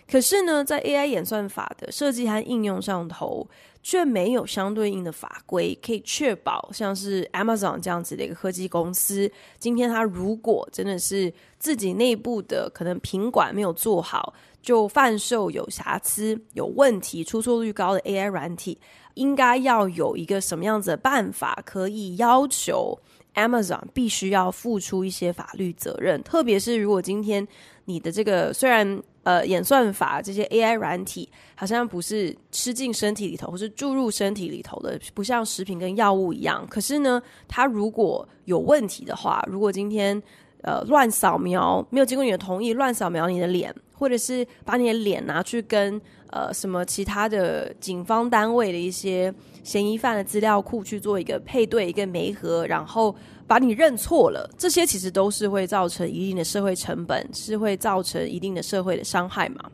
[0.09, 3.47] 可是呢，在 AI 演算法的设计和应用上头，
[3.81, 18.77] 却没有相对应的法规可以确保，像是 Amazon 这样子的一个科技公司，今天它如果真的是自己内部的可能品管没有做好，就贩售有瑕疵、有问题、出错率高的 AI 软体，
[19.13, 22.99] 应该要有一个什么样子的办法，可以要求
[23.35, 27.47] Amazon 必须要付出一些法律责任，特别是如果今天
[27.85, 29.01] 你的这个虽然。
[29.23, 36.65] 呃，演算法这些 AI 软体好像不是吃进身体里头，或是注入身体里头的，不像食品跟药物一样。
[36.67, 40.19] 可是呢，它如果有问题的话，如果今天
[40.63, 49.31] 呃乱扫描，没有经过你的同意，乱扫描你的脸，或者是把你的脸拿去跟呃什么其他的警方单位的一些
[49.63, 53.15] 嫌疑犯的资料库去做一个配对、一个媒合，然后。
[53.51, 59.69] 把你认错了，这些其实都是会造成一定的社会成本，是会造成一定的社会的伤害嘛。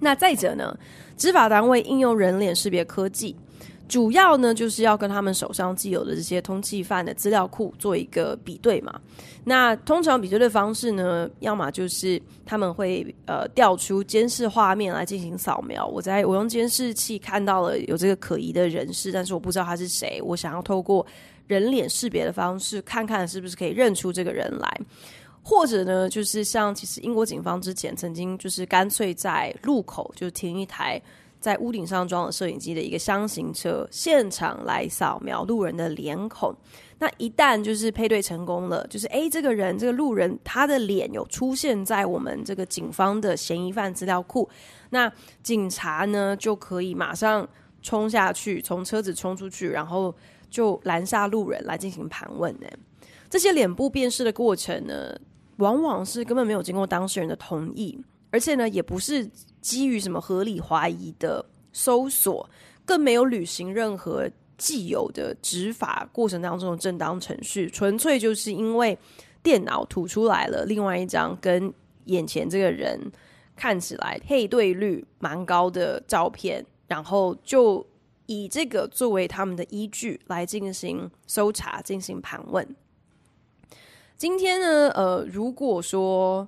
[0.00, 0.76] 那再者呢，
[1.16, 3.36] 执法单位应用人脸识别科技，
[3.86, 9.00] 主要呢就是要跟他们手上既有的这些通缉犯的资料库做一个比对嘛。
[9.44, 15.86] 那通常比对的方式呢，要么就是他们会呃调出监视画面来进行扫描。
[15.86, 21.06] 我在我用监视器看到了有这个可疑的人士，但是我不知道他是谁，我想要透过。
[21.50, 24.80] 人脸识别的方式，看看是不是可以认出这个人来，
[25.42, 31.02] 或者呢，就是像其实英国警方之前曾经就是干脆在路口就停一台
[31.40, 36.54] 在屋顶上装了摄影机的一个箱型车，现场来扫描路人的脸孔。
[37.00, 44.48] 那一旦就是配对成功了，就是诶，这个人这个路人他的脸有出现在我们这个警方的嫌疑犯资料库，
[44.90, 47.48] 那警察呢就可以马上
[47.82, 50.14] 冲下去，从车子冲出去，然后。
[50.50, 52.66] 就拦下路人来进行盘问呢，
[53.30, 55.16] 这些脸部辨识的过程呢，
[55.58, 57.98] 往往是根本没有经过当事人的同意，
[58.30, 62.48] 而且呢，也不是基于什么合理怀疑的搜索，
[62.84, 68.98] 更没有履行任何既有的执法过程当中的正当程序，纯粹就是因为
[69.42, 71.72] 电脑吐出来了另外一张跟
[72.06, 73.00] 眼前这个人
[73.54, 77.86] 看起来配对率蛮高的照片，然后就。
[78.30, 82.64] 以这个作为他们的依据来进行搜查、进行盘问。
[84.16, 86.46] 今天呢，呃，如果说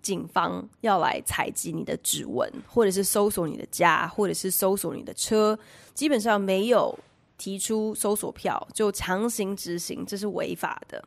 [0.00, 5.58] 警方要来采集你的指纹，或者是搜索你的家，或者是搜索你的车，
[5.94, 6.96] 基本上没有
[7.36, 11.04] 提出搜索票就强行执行，这是违法的。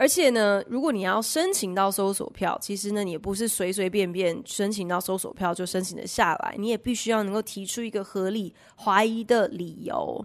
[0.00, 10.24] 而且呢，如果你要申请到搜索票，其实呢，你也不是随随便便申请到搜索票就申请得下来，你也必须要能够提出一个合理怀疑的理由。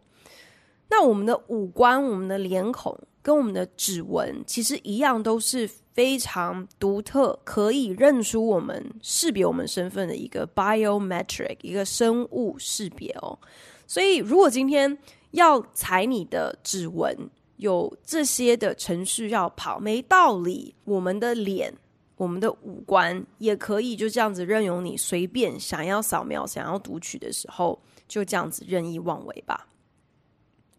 [0.89, 13.39] 那我们的五官、我们的脸孔跟我们的指纹，其实一样都是非常独特，可以认出我们、识别我们身份的一个 biometric，一个生物识别哦。
[13.87, 14.95] 所以，如果今天
[15.31, 17.17] 要采你的指纹，
[17.57, 20.75] 有这些的程序要跑，没道理。
[20.83, 21.73] 我们的脸、
[22.17, 29.67] 我们的五官也可以就这样子任由你随便想要扫描、想要读取的时候，就这样子任意妄为吧。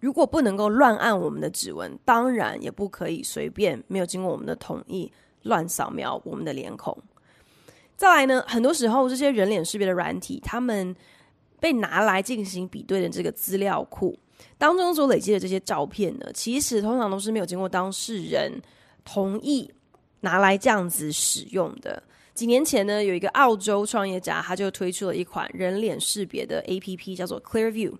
[0.00, 5.10] 如果不能够乱按我们的指纹，当然也不可以随便没有经过我们的同意
[5.44, 6.96] 乱扫描我们的脸孔。
[7.96, 10.94] 再来呢，很多时候这些人脸识别的软体，他们
[11.58, 14.18] 被拿来进行比对的这个资料库。
[14.56, 18.52] 当中所累积的这些照片呢，其实通常都是没有经过当事人
[19.04, 19.70] 同意
[20.20, 22.02] 拿来这样子使用的。
[22.34, 27.92] 几年前呢，有一个澳洲创业家，他就推出了一款人脸识别的 APP，叫做 Clearview。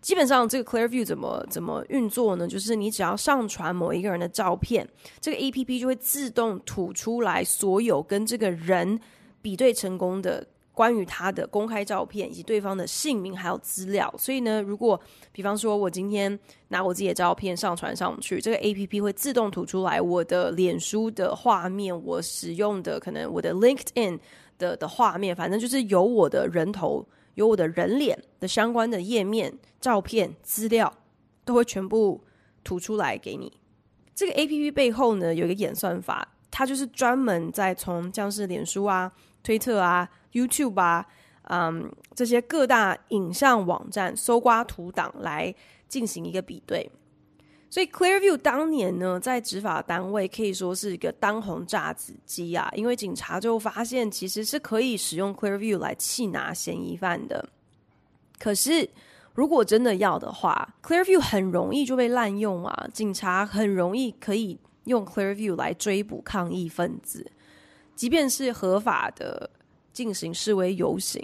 [0.00, 2.48] 基本上，这个 Clearview 怎么怎么运作呢？
[2.48, 4.88] 就是你只要上传某一个人的照片，
[5.20, 8.98] 这个 APP 就会自动吐出来所有跟这个人
[9.42, 10.46] 比对成功的。
[10.80, 14.98] 关于他的公开照片以及对方的姓名还有资料，所以呢，如果
[15.30, 24.18] 比方说我今天拿我自己的照片上传上去，这个 APP 会自动吐出来我的脸书的画面，我使用的可能我的 LinkedIn
[24.56, 30.90] 的的画面，反正就是有我的人头、有我的人脸的相关的页面、照片、资料，
[31.44, 32.24] 都会全部
[32.64, 33.52] 吐出来给你。
[34.14, 39.12] 这个 APP 背后呢，有一个演算法，它就是专门在从像是脸书啊、
[39.42, 40.08] 推特啊。
[40.32, 41.06] YouTube 啊，
[41.44, 45.54] 嗯，这些各大影像网站搜刮图档来
[45.88, 46.88] 进行一个比对，
[47.68, 57.48] 所以 Clearview 当年呢，在执法单位可以说是一个当红炸子鸡啊，因为警察就发现其实是可以使用 Clearview 来缉拿嫌疑犯的。
[58.38, 58.88] 可是
[59.34, 67.30] 如果真的要的话，Clearview 很容易就被滥用啊，警察很容易可以用 Clearview 来追捕抗议分子，
[67.96, 69.50] 即便是合法的。
[70.00, 71.22] 进行示威游行。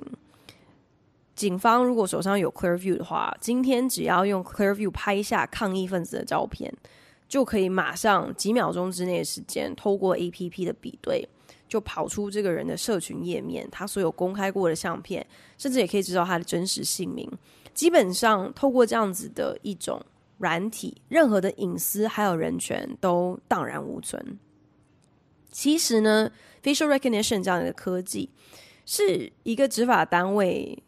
[1.34, 6.70] 警方如果手上有 Clearview 的话，今天只要用 Clearview 拍下抗议分子的照片，
[7.26, 11.26] 就可以马上几秒钟之内的时间，透过 APP 的比对，
[11.66, 17.26] 就跑出这个人的社群页面，他所有公开过的相片，甚至也可以知道他的真实姓名。
[17.72, 19.98] 基本上，透过这样子的一种
[20.36, 24.38] 软体，任何的隐私还有人权都荡然无存。
[25.50, 26.30] 其实呢
[26.62, 28.28] ，facial recognition 这样的科技
[28.86, 30.82] 是一个执法单位。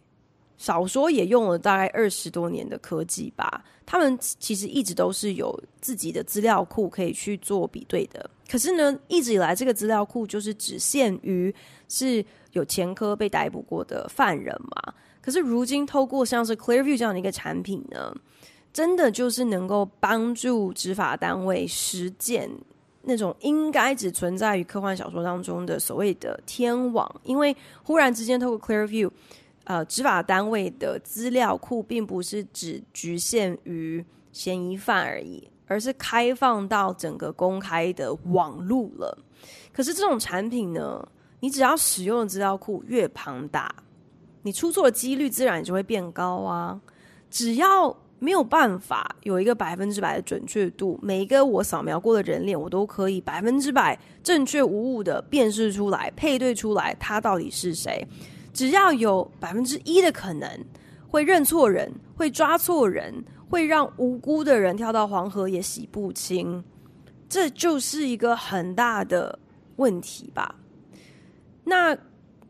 [0.56, 8.28] 少说也用了大概二十多年的科技吧，他们其实一直都是有自己的资料库可以去做比对的。
[8.50, 11.54] 可是呢，一直以来这个资料库就是只限于
[11.88, 12.24] 是
[12.54, 14.94] 有前科被逮捕过的犯人嘛。
[15.20, 18.12] 可是如今透过像是 Clearview 这样的一个产品呢，
[18.72, 22.50] 真的就是能够帮助执法单位实践
[23.08, 29.10] 那种应该只存在于科幻小说当中的所谓的天网，因为忽然之间透过 Clearview。
[29.64, 34.02] 呃，执法单位的资料库并不是只局限于
[34.32, 39.18] 嫌疑犯而已，而是开放到整个公开的网路了。
[39.70, 41.06] 可是这种产品呢，
[41.40, 43.74] 你只要使用的资料库越庞大，
[44.40, 46.80] 你出错的几率自然就会变高啊。
[47.28, 58.06] 只要没有办法有一个百分之百的准确度，每一个我扫描过的人脸，我都可以百分之百正确无误的辨识出来、配对出来，他到底是谁。
[58.52, 60.48] 只要有百分之一的可能
[61.06, 66.64] 会认错人，会抓错人，会让无辜的人跳到黄河也洗不清，
[67.28, 69.38] 这就是一个很大的
[69.76, 70.56] 问题吧？
[71.64, 71.96] 那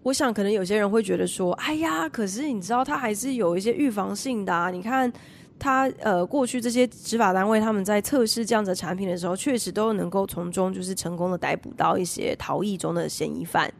[0.04, 4.70] 我想，可能有些人会觉得说：“哎呀，可是你知道，他还是有一些预防性的啊。
[4.70, 5.12] 你看，
[5.58, 13.72] 他呃，过去这些执法单位他们在测试这样子产品的时候，确实都能够从中就是成功的逮捕到一些逃逸中的嫌疑犯。”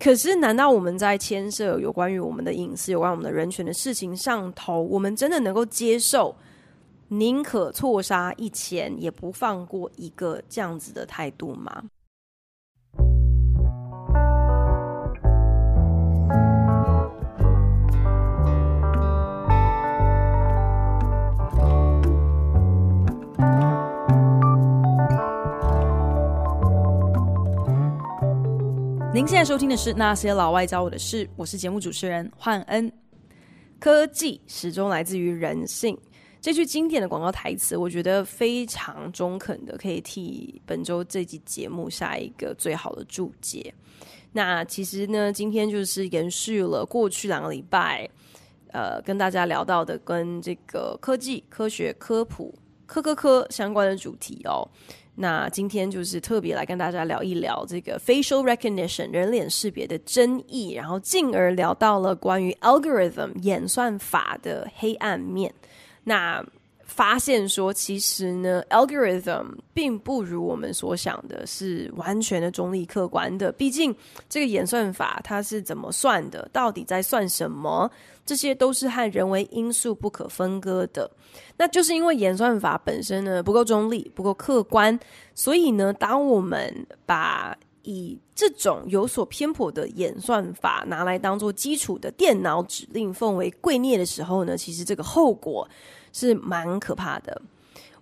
[0.00, 6.36] 可是，难道我们在牵涉有关于我们的隐私、有关我们的人权的事情上头，我们真的能够接受
[7.08, 11.82] 宁可错杀一千，也不放过一个这样子的态度吗？
[29.18, 32.90] 您现在收听的是《那些老外教我的事》，我是节目主持人焕恩。
[33.80, 35.98] 科技始终来自于人性，
[36.40, 43.74] 这句经典的广告台词，我觉得非常中肯的，可以替本周这集节目下一个最好的注解。
[44.30, 48.08] 那其实呢，今天就是延续了过去两个礼拜，
[48.70, 52.56] 呃，跟大家聊到的跟这个科技、科学、科普、
[52.86, 54.62] 科科科相关的主题哦。
[55.20, 65.52] 那今天就是特别来跟大家聊一聊这个 facial recognition 人脸识别的争议，然后进而聊到了关于 algorithm 演算法的黑暗面。
[66.04, 66.44] 那
[66.88, 73.52] 发现说，其实呢，algorithm 并不如我们所想的是完全的中立客观的。
[73.52, 73.94] 毕竟
[74.28, 77.88] 这个演算法它是怎么算的，到底在算什么？
[78.24, 81.10] 这些都是和人为因素不可分割的，
[81.56, 84.98] 那就是因为演算法本身呢不够中立、不够客观，
[85.34, 95.66] 所以呢，当我们把以这种有所偏颇的演算法拿来当做基础的电脑指令奉为圭臬的时候呢，其实这个后果
[96.12, 97.42] 是蛮可怕的。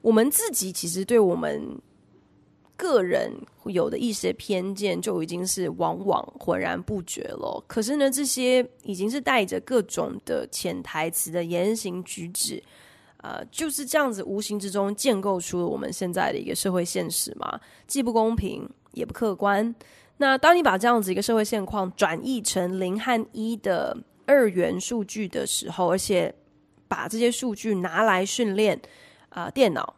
[0.00, 1.78] 我们自己其实对我们。
[2.78, 3.32] 个人
[3.64, 7.64] 有的一些偏见就已经是往往浑然不觉了。
[7.66, 12.62] 可是呢，这些已经是带着各种的潜台词的言行举止，
[13.22, 19.74] 呃，就是这样子无形之中建构出了我们现在的一个社会现实嘛，既不公平也不客观。
[20.18, 23.96] 那当你把这样子一个社会现况转译成零和一的
[24.26, 26.34] 二元数据的时候，而且
[26.89, 28.80] 把这些数据拿来训练
[29.28, 29.95] 啊、电脑。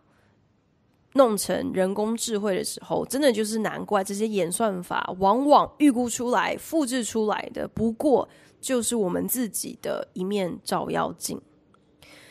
[1.14, 8.28] 弄成人工智慧的时候，真的就是难怪这些演算法往往预估出来、复制出来的，不过
[8.60, 11.40] 就是我们自己的一面照妖镜。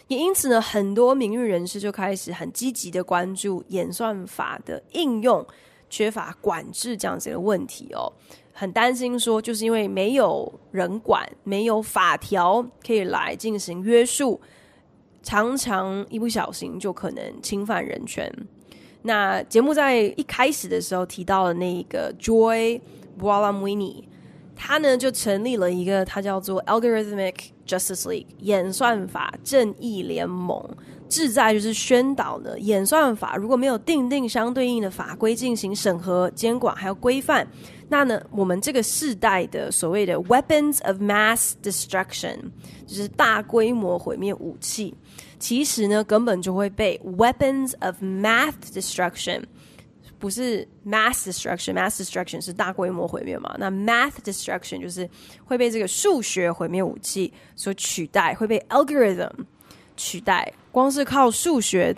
[0.08, 5.45] 也因此呢，很多名誉人士就开始很积极的关注演算法的应用
[5.89, 8.14] 缺乏管制这样子的问题哦，
[8.60, 14.41] 很担心说，就是因为没有人管、没有法条可以来进行约束，
[15.22, 18.28] 常常一不小心就可能侵犯人权。
[19.03, 22.82] 那节目在一开始的时候提到了那个 Joy
[23.20, 24.05] Buolamwini，
[24.55, 27.36] 他呢就成立了一个，他叫做 Algorithmic
[27.68, 30.68] Justice League 演算法正义联盟，
[31.10, 37.47] 志在就是宣导呢，演算法如果没有订定相对应的法规进行审核、监管还有规范，
[37.89, 42.38] 那呢，我们这个世代的所谓的 weapons of mass destruction，
[42.86, 44.93] 就是大规模毁灭武器，
[45.39, 49.43] 其实呢，根本就会被 weapons of math destruction。
[50.20, 53.55] 不是 mass destruction，mass destruction 是大规模毁灭嘛？
[53.60, 55.08] 那 math destruction 就是
[55.45, 59.30] 会被这个数学毁灭武器所取代，会被 algorithm
[59.98, 60.54] 取代。
[60.72, 61.93] 光是靠数学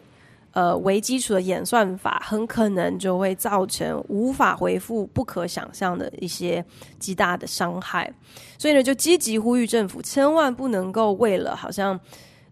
[0.54, 6.66] 呃为基础的演算法，很可能就会造成无法回复、不可想象的一些
[6.98, 8.12] 极大的伤害。
[8.58, 12.00] 所以呢，就积极呼吁政府千万不能够为了好像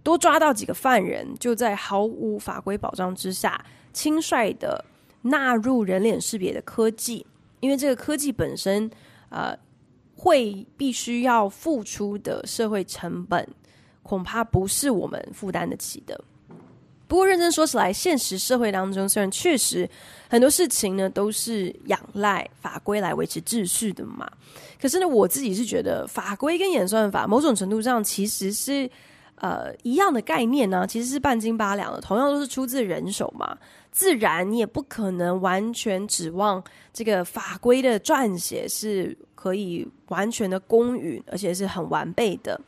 [0.03, 4.85] 多抓到几个犯人，就在毫无法规保障之下轻率的。
[5.23, 7.25] 纳入人脸识别的科技，
[7.59, 8.89] 因为这个科技本身，
[9.29, 9.57] 呃，
[10.15, 13.45] 会必须要付出的社会成本，
[14.07, 16.19] 恐怕不是我们负担得起的。
[17.07, 19.89] 不过认真说起来，现实社会当中，虽然确实
[20.29, 24.29] 很多事情呢都是仰赖法规来维持秩序的嘛，
[24.81, 28.89] 可是呢，我自己是觉得法规跟演算法某种程度上其实是
[29.35, 33.57] 呃一样的概念呢，其实是半斤八两的，同样都是出自人手嘛。
[33.89, 36.61] 自然，你也不可能完全指望
[36.93, 42.59] 这个法规的撰写是可以完全的公允，而且是很完备的。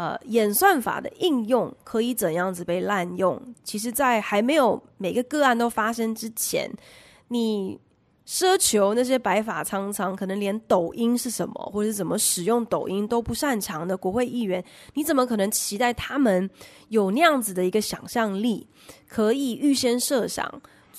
[0.00, 3.38] 呃，演算法的应用可以怎样子被滥用？
[3.62, 6.70] 其实，在还没有每个个案都发生之前，
[7.28, 7.78] 你。
[8.26, 16.48] 奢求那些白发苍苍，可能连抖音是什么，或者是怎么使用抖音都不擅长的国会议员，你怎么可能期待他们
[16.90, 18.68] 有那样子的一个想象力，
[19.08, 20.48] 可以预先设想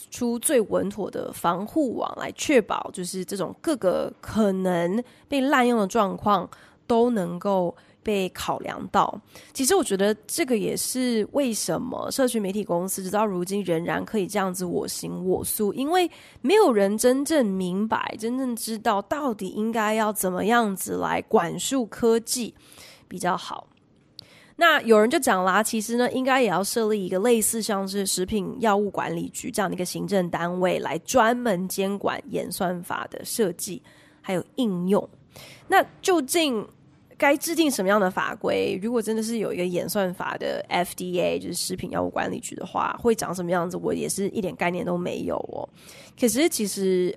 [0.09, 6.49] 出最稳妥的防护网，来确保就是这种各个可能被滥用的状况
[6.85, 7.73] 都能够。
[8.03, 9.19] 被考量到，
[9.53, 16.09] 其实我觉得这个也是为什么社群媒体公司直到如今仍然可以这样子我行我素，因为
[16.41, 22.53] 没有人真正明白、真正知道到底应该要怎么样子来管束科技
[23.07, 23.67] 比较好。
[24.57, 33.81] 那有人就讲啦，其实呢，应该也要设立一个类似像是食品药物管理局这样的一个行政单位，来专门监管演算法的设计
[34.21, 35.07] 还有应用。
[35.67, 36.67] 那究竟，
[37.21, 38.79] 该制定什么样的法规？
[38.81, 43.77] 如果真的是有一个演算法的 FDA，就是食品药物管理局的话，会长什么样子？
[43.77, 45.69] 我也是一点概念都没有哦。
[46.19, 47.15] 可是，其实，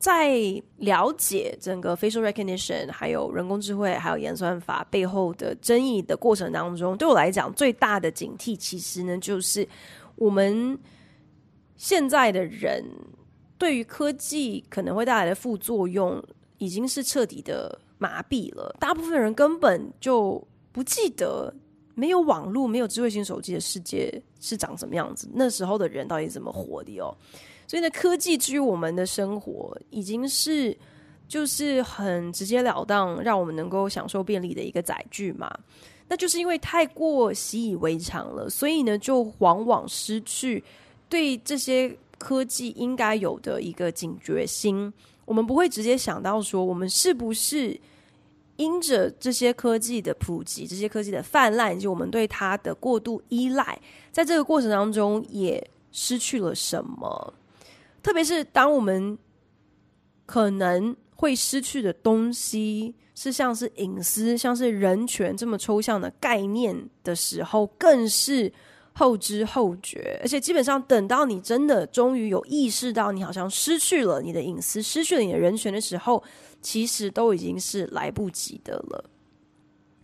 [0.00, 0.36] 在
[0.78, 9.64] 了解整个 facial recognition、还有人工智慧、还有演算法背后的争议的过程当中，对我来讲，最大的警惕，其实呢，就是
[10.16, 10.76] 我们
[11.76, 12.84] 现在的人
[13.56, 16.20] 对于科技可能会带来的副作用，
[16.58, 17.78] 已经是彻底的。
[18.00, 20.42] 麻痹了，大部分人根本就
[20.72, 21.54] 不记得
[21.94, 25.28] 没有网络、没有智慧型手机的世界是长什么样子。
[25.34, 27.14] 那时候的人到底怎么活的哦？
[27.66, 30.74] 所以呢，科技之于我们的生活，已经是
[31.28, 35.54] 就是很直截了当，让我们能够享受便利的一个载具嘛。
[36.08, 40.64] 那就是因为太过习以为常了，所以呢，就往往失去
[41.10, 44.90] 对这些科技应该有的一个警觉心。
[45.26, 47.78] 我们不会直接想到说，我们是不是？
[48.60, 53.80] 因着这些科技的普及，这些科技的泛滥，以及我们对它的过度依赖，
[54.12, 57.34] 在这个过程当中也失去了什么？
[58.02, 59.16] 特别是当我们
[60.26, 68.52] 可能会失去的东西是像是隐私、像是人权这么抽象的概念的时候，更是
[69.00, 70.20] 后知后觉。
[70.20, 76.22] 而且基本上，等到你真的终于有意识到你好像失去了你的隐私、失去了你的人权的时候，
[76.60, 79.04] 其实都已经是来不及的了。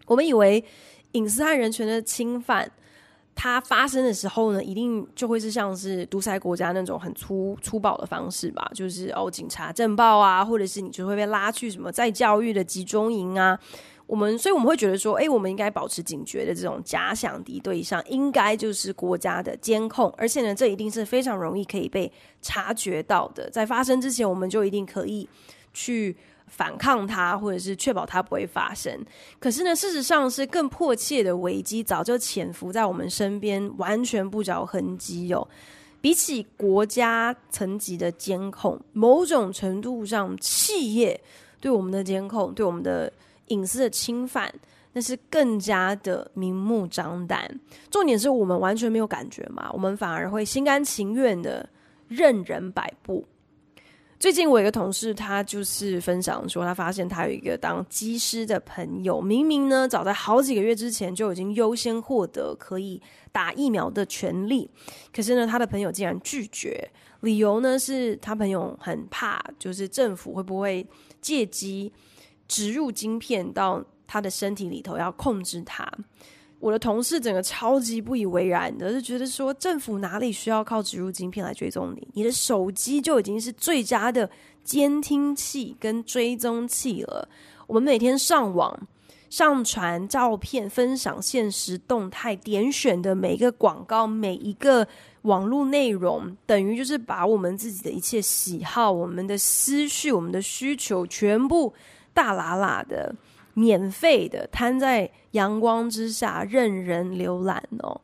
[0.06, 0.64] 我们以为
[1.12, 2.70] 隐私和人权的侵犯，
[3.34, 8.66] 它发生的时候呢，一定就会是像是独裁国家那种很粗粗暴的方式吧？
[8.74, 13.58] 就是哦，警察镇暴啊，或者是你就会被拉去什么再教育的集中营啊。
[14.06, 23.50] 我们所以我们会觉得说，哎，我们应该保持警觉的这种假想敌对象，应该就是国家的监控，而且呢，这一定是非常容易可以被察觉到的。
[23.50, 25.28] 在发生之前，我们就一定可以
[25.72, 26.16] 去。
[26.48, 28.96] 反抗它，或者是确保它不会发生。
[29.40, 35.46] 可是呢，事实上是更迫切的危机早就潜伏在我们身边，完全不着痕迹哟。
[36.00, 41.20] 比起国家层级的监控，某种程度上，企业
[41.60, 43.12] 对我们的监控、对我们的
[43.48, 44.52] 隐私的侵犯，
[44.92, 47.48] 那是更加的明目张胆。
[47.90, 51.68] 重点是我们完全没有感觉嘛，我们反而会心甘情愿的
[52.08, 53.26] 任人摆布。
[54.18, 64.70] 最近我一个同事，他就是分享说，他发现他有一个当机师的朋友，明明呢早在好几个月之前就已经优先获得可以打疫苗的权利，
[65.14, 66.90] 可是呢他的朋友竟然拒绝，
[67.20, 70.86] 理由呢是他朋友很怕，就是政府会不会
[71.20, 71.92] 借机
[72.46, 75.90] 植入晶片到他的身体里头，要控制他。
[76.58, 82.08] 我的同事整个超级不以为然的，就觉得说政府哪里需要靠植入晶片来追踪你？
[82.14, 84.28] 你的手机就已经是最佳的
[84.64, 87.28] 监听器跟追踪器了。
[87.66, 88.88] 我们每天上网、
[89.28, 94.88] 上传照片、分享现实动态、点选的每一个广告、每一个
[95.22, 101.74] 网络内容，等于就是把我们自己的一切喜好、我们的思绪、我们的需求，全部
[102.16, 103.14] 大喇喇的。
[103.58, 107.98] 免费的摊在阳光之下任人浏览哦，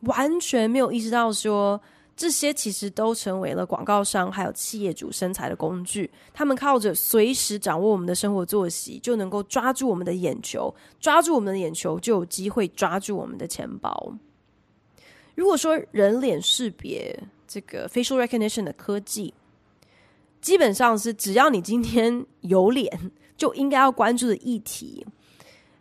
[0.00, 1.80] 完全没有意识到说
[2.16, 6.10] 这些其实都成为了广告商还有企业主生财的工具。
[6.34, 14.12] 他们靠着随时掌握我们的生活作息，就能够抓住我们的眼球，抓住我们的眼球就有机会抓住我们的钱包。
[15.36, 19.32] 如果说人脸识别这个 facial recognition 的科技，
[20.40, 23.12] 基本上是只要你今天有脸。
[23.38, 25.06] 就应该要关注的议题，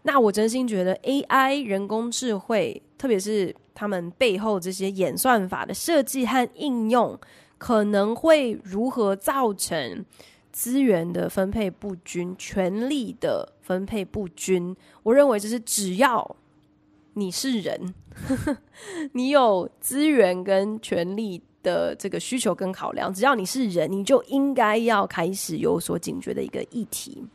[0.04, 7.20] 那我真心觉得 AI 人工智慧，特别是他们背后这些演算法的设计和应用，
[7.58, 10.06] 可能会如何造成
[10.52, 14.76] 资源的分配不均、权力的分配不均。
[15.02, 16.36] 我认为，就是只要
[17.16, 17.94] 你是人，
[19.14, 27.26] 你有资源跟权力的这个需求跟考量，只要你是人，你就应该要开始有所警觉的一个议题。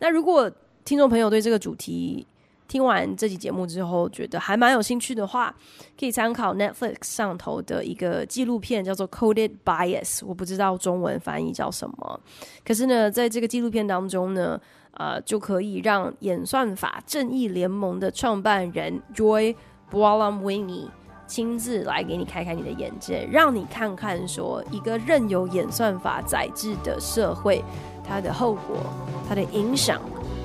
[0.00, 0.50] 那如果
[0.84, 2.26] 听众朋友对这个主题
[2.66, 5.54] 听完这集节目之后觉得还蛮有兴趣的话，
[5.98, 12.20] 可以参考 Netflix 上头的一个纪录片，叫做《Coded Bias》，我不知道中文翻译叫什么。
[12.64, 14.60] 可是呢，在这个纪录片当中呢，
[14.92, 19.54] 呃，就可以让演算法正义联盟的创办人 Joy
[19.90, 20.88] Buolamwini
[21.26, 27.64] 亲自来给你开开你的眼界，让你看看说一个任由演算法宰制的社会。
[28.10, 28.76] 它的后果，
[29.28, 30.00] 它的影响，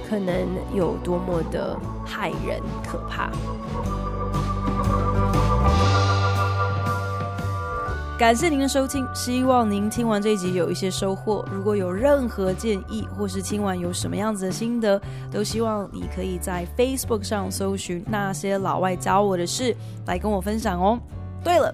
[0.07, 0.35] 可能
[0.71, 3.31] 有多么的骇人可怕。
[8.17, 11.43] 感谢您的收听，希望您听完这一集有一些收获。
[11.51, 15.01] 如果有任何建议，或是听完有什么样子的心得，
[15.31, 20.99] 都希望你可以在 Facebook 上搜寻那些老外教我的事，来跟我分享哦。
[21.43, 21.73] 对了。